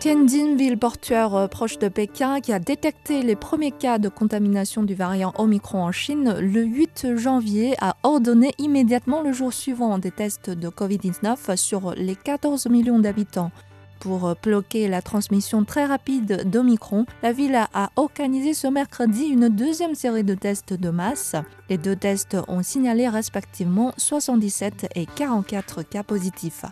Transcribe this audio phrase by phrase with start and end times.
[0.00, 4.82] Tianjin, ville portuaire euh, proche de Pékin, qui a détecté les premiers cas de contamination
[4.82, 10.10] du variant Omicron en Chine le 8 janvier, a ordonné immédiatement le jour suivant des
[10.10, 13.50] tests de Covid-19 sur les 14 millions d'habitants.
[13.98, 19.94] Pour bloquer la transmission très rapide d'Omicron, la ville a organisé ce mercredi une deuxième
[19.94, 21.36] série de tests de masse.
[21.68, 26.64] Les deux tests ont signalé respectivement 77 et 44 cas positifs.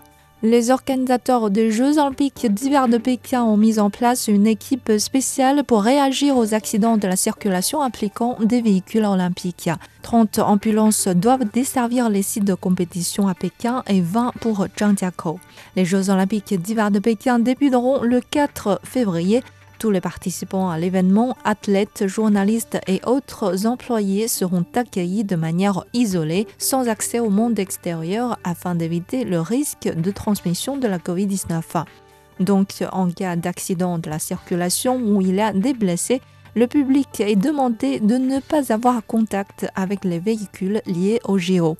[0.45, 5.65] Les organisateurs des Jeux olympiques d'hiver de Pékin ont mis en place une équipe spéciale
[5.65, 9.69] pour réagir aux accidents de la circulation impliquant des véhicules olympiques.
[10.03, 15.41] 30 ambulances doivent desservir les sites de compétition à Pékin et 20 pour Zhangjiakou.
[15.75, 19.43] Les Jeux olympiques d'hiver de Pékin débuteront le 4 février
[19.79, 26.47] tous les participants à l'événement, athlètes, journalistes et autres employés seront accueillis de manière isolée,
[26.59, 31.85] sans accès au monde extérieur, afin d'éviter le risque de transmission de la COVID-19.
[32.41, 36.21] Donc, en cas d'accident de la circulation où il y a des blessés,
[36.55, 41.77] le public est demandé de ne pas avoir contact avec les véhicules liés au JO.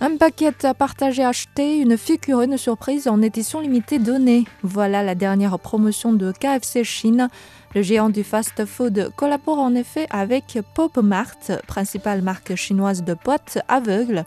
[0.00, 4.44] Un paquet à partager acheté, une figure, une surprise en édition limitée donnée.
[4.62, 7.28] Voilà la dernière promotion de KFC Chine.
[7.74, 14.24] Le géant du fast-food collabore en effet avec PopMart, principale marque chinoise de boîtes aveugles.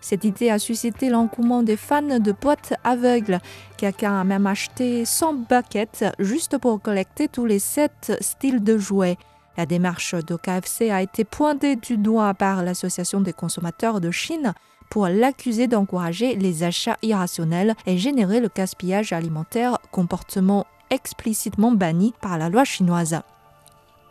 [0.00, 3.38] Cette idée a suscité l'engouement des fans de boîtes aveugles.
[3.76, 9.18] Quelqu'un a même acheté 100 baquettes juste pour collecter tous les 7 styles de jouets.
[9.56, 14.52] La démarche de KFC a été pointée du doigt par l'Association des consommateurs de Chine
[14.92, 22.36] pour l'accuser d'encourager les achats irrationnels et générer le gaspillage alimentaire, comportement explicitement banni par
[22.36, 23.22] la loi chinoise.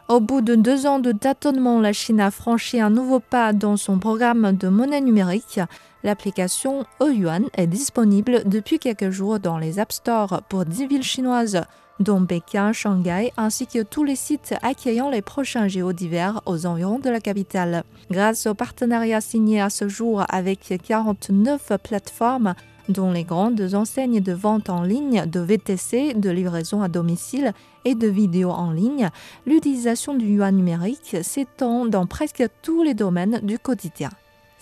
[0.08, 3.78] Au bout de deux ans de tâtonnement, la Chine a franchi un nouveau pas dans
[3.78, 5.60] son programme de monnaie numérique.
[6.04, 11.62] L'application Yuan est disponible depuis quelques jours dans les App Store pour 10 villes chinoises
[12.02, 17.00] dont Pékin, Shanghai, ainsi que tous les sites accueillant les prochains JO d'hiver aux environs
[17.00, 17.84] de la capitale.
[18.10, 22.56] Grâce au partenariat signé à ce jour avec 49 plateformes,
[22.90, 27.54] dont les grandes enseignes de vente en ligne, de VTC, de livraison à domicile
[27.86, 29.10] et de vidéos en ligne,
[29.46, 34.10] l'utilisation du yuan numérique s'étend dans presque tous les domaines du quotidien.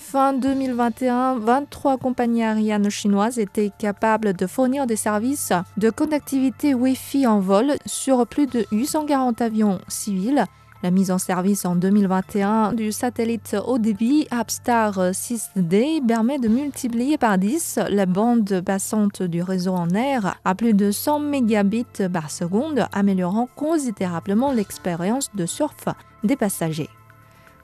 [0.01, 7.27] Fin 2021, 23 compagnies aériennes chinoises étaient capables de fournir des services de connectivité Wi-Fi
[7.27, 10.45] en vol sur plus de 840 avions civils.
[10.81, 17.19] La mise en service en 2021 du satellite haut débit Upstar 6D permet de multiplier
[17.19, 22.31] par 10 la bande passante du réseau en air à plus de 100 mégabits par
[22.31, 25.85] seconde, améliorant considérablement l'expérience de surf
[26.23, 26.89] des passagers.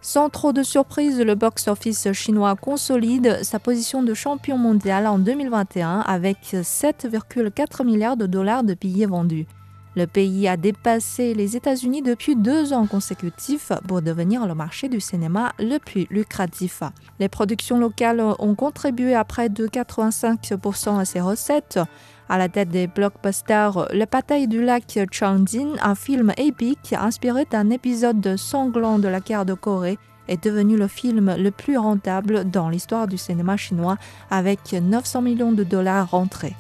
[0.07, 6.01] Sans trop de surprise, le box-office chinois consolide sa position de champion mondial en 2021
[6.01, 9.47] avec 7,4 milliards de dollars de billets vendus.
[9.95, 14.99] Le pays a dépassé les États-Unis depuis deux ans consécutifs pour devenir le marché du
[14.99, 16.83] cinéma le plus lucratif.
[17.19, 21.79] Les productions locales ont contribué à près de 85% à ces recettes.
[22.27, 27.69] À la tête des blockbusters, La bataille du lac Changjin, un film épique inspiré d'un
[27.69, 29.97] épisode sanglant de la guerre de Corée,
[30.27, 33.97] est devenu le film le plus rentable dans l'histoire du cinéma chinois
[34.29, 36.55] avec 900 millions de dollars rentrés.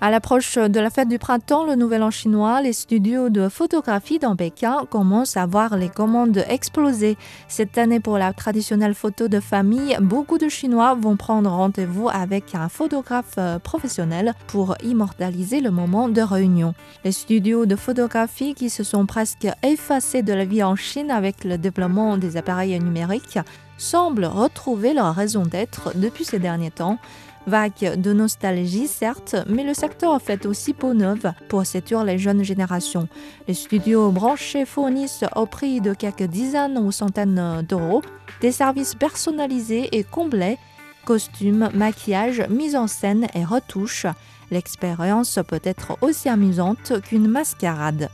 [0.00, 4.20] À l'approche de la fête du printemps, le nouvel an chinois, les studios de photographie
[4.20, 7.16] dans Pékin commencent à voir les commandes exploser.
[7.48, 12.54] Cette année, pour la traditionnelle photo de famille, beaucoup de Chinois vont prendre rendez-vous avec
[12.54, 16.74] un photographe euh, professionnel pour immortaliser le moment de réunion.
[17.04, 21.42] Les studios de photographie qui se sont presque effacés de la vie en Chine avec
[21.42, 23.40] le développement des appareils numériques
[23.78, 26.98] semblent retrouver leur raison d'être depuis ces derniers temps.
[27.46, 32.42] Vague de nostalgie, certes, mais le secteur fait aussi peau neuve pour séduire les jeunes
[32.42, 33.08] générations.
[33.46, 38.02] Les studios branchés fournissent au prix de quelques dizaines ou centaines d'euros
[38.42, 40.58] des services personnalisés et complets
[41.08, 44.04] costumes, maquillage, mise en scène et retouches.
[44.50, 48.10] L'expérience peut être aussi amusante qu'une mascarade.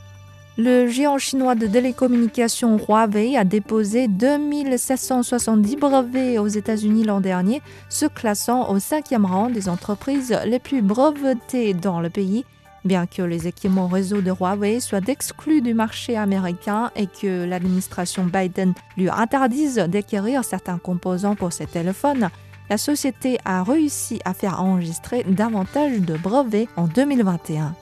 [0.57, 8.05] Le géant chinois de télécommunications Huawei a déposé 2770 brevets aux États-Unis l'an dernier, se
[8.05, 12.45] classant au cinquième rang des entreprises les plus brevetées dans le pays.
[12.85, 18.23] Bien que les équipements réseau de Huawei soient exclus du marché américain et que l'administration
[18.23, 22.29] Biden lui interdise d'acquérir certains composants pour ses téléphones,
[22.69, 27.75] la société a réussi à faire enregistrer davantage de brevets en 2021.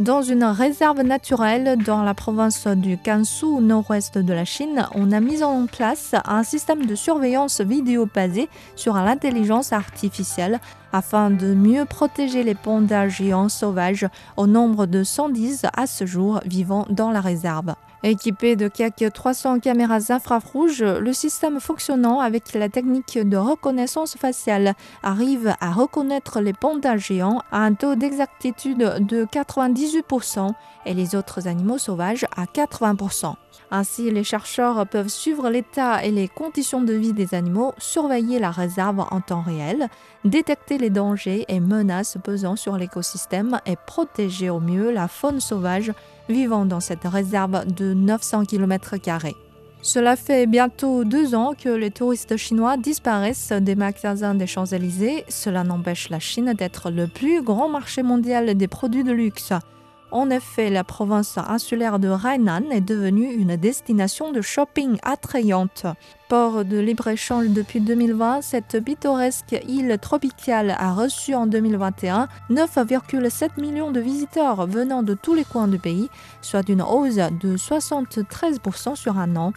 [0.00, 5.12] Dans une réserve naturelle dans la province du Gansu, au nord-ouest de la Chine, on
[5.12, 10.58] a mis en place un système de surveillance vidéo basé sur l'intelligence artificielle
[10.92, 14.06] afin de mieux protéger les pandas géants sauvages
[14.36, 17.74] au nombre de 110 à ce jour vivant dans la réserve.
[18.02, 24.72] Équipé de quelques 300 caméras infrarouges, le système fonctionnant avec la technique de reconnaissance faciale
[25.02, 30.50] arrive à reconnaître les pandas géants à un taux d'exactitude de 98%
[30.86, 33.34] et les autres animaux sauvages à 80%.
[33.70, 38.50] Ainsi, les chercheurs peuvent suivre l'état et les conditions de vie des animaux, surveiller la
[38.50, 39.88] réserve en temps réel,
[40.24, 45.92] détecter les dangers et menaces pesant sur l'écosystème et protéger au mieux la faune sauvage
[46.28, 48.96] vivant dans cette réserve de 900 km.
[49.82, 55.24] Cela fait bientôt deux ans que les touristes chinois disparaissent des magasins des Champs-Élysées.
[55.28, 59.52] Cela n'empêche la Chine d'être le plus grand marché mondial des produits de luxe.
[60.12, 65.86] En effet, la province insulaire de Hainan est devenue une destination de shopping attrayante.
[66.28, 73.92] Port de libre-échange depuis 2020, cette pittoresque île tropicale a reçu en 2021 9,7 millions
[73.92, 76.08] de visiteurs venant de tous les coins du pays,
[76.42, 79.52] soit une hausse de 73% sur un an.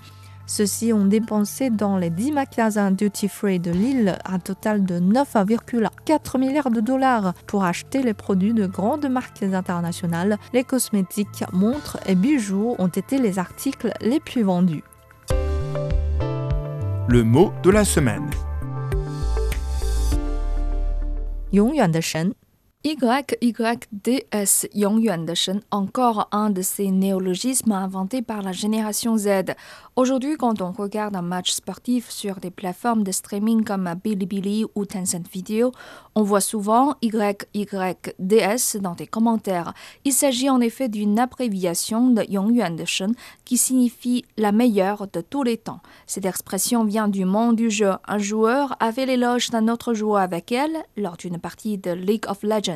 [0.47, 6.71] Ceux-ci ont dépensé dans les 10 magasins duty-free de l'île un total de 9,4 milliards
[6.71, 10.39] de dollars pour acheter les produits de grandes marques internationales.
[10.55, 14.85] Les cosmétiques, montres et bijoux ont été les articles les plus vendus.
[17.09, 18.31] Le mot de la semaine.
[21.53, 22.35] 永远的神
[22.86, 29.56] YYDS, Yongyuan de Shen, encore un de ces néologismes inventés par la génération Z.
[29.96, 34.86] Aujourd'hui, quand on regarde un match sportif sur des plateformes de streaming comme Bilibili ou
[34.86, 35.72] Tencent Video,
[36.14, 39.74] on voit souvent YYDS dans des commentaires.
[40.04, 43.14] Il s'agit en effet d'une abréviation de Yongyuan de Shen
[43.46, 45.80] qui signifie la meilleure de tous les temps.
[46.06, 47.94] Cette expression vient du monde du jeu.
[48.10, 52.44] Un joueur avait l'éloge d'un autre joueur avec elle lors d'une partie de League of
[52.44, 52.73] Legends.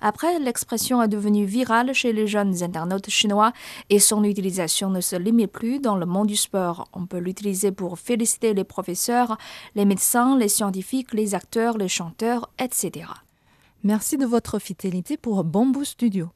[0.00, 3.52] Après, l'expression est devenue virale chez les jeunes internautes chinois
[3.90, 6.88] et son utilisation ne se limite plus dans le monde du sport.
[6.92, 9.38] On peut l'utiliser pour féliciter les professeurs,
[9.74, 13.06] les médecins, les scientifiques, les acteurs, les chanteurs, etc.
[13.84, 16.28] Merci de votre fidélité pour Bamboo Studio.